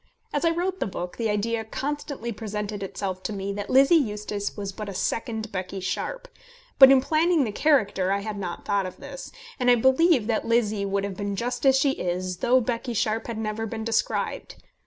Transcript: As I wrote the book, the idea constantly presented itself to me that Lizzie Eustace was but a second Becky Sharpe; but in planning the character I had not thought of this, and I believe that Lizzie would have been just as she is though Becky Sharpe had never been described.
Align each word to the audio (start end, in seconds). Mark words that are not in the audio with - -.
As 0.33 0.45
I 0.45 0.49
wrote 0.49 0.79
the 0.79 0.87
book, 0.87 1.17
the 1.17 1.29
idea 1.29 1.63
constantly 1.63 2.31
presented 2.31 2.81
itself 2.81 3.21
to 3.21 3.31
me 3.31 3.53
that 3.53 3.69
Lizzie 3.69 3.93
Eustace 3.97 4.57
was 4.57 4.71
but 4.71 4.89
a 4.89 4.95
second 4.95 5.51
Becky 5.51 5.79
Sharpe; 5.79 6.27
but 6.79 6.89
in 6.91 7.01
planning 7.01 7.43
the 7.43 7.51
character 7.51 8.11
I 8.11 8.21
had 8.21 8.39
not 8.39 8.65
thought 8.65 8.87
of 8.87 8.97
this, 8.97 9.31
and 9.59 9.69
I 9.69 9.75
believe 9.75 10.25
that 10.25 10.43
Lizzie 10.47 10.85
would 10.87 11.03
have 11.03 11.15
been 11.17 11.35
just 11.35 11.67
as 11.67 11.77
she 11.77 11.91
is 11.91 12.37
though 12.37 12.59
Becky 12.59 12.95
Sharpe 12.95 13.27
had 13.27 13.37
never 13.37 13.67
been 13.67 13.83
described. 13.83 14.55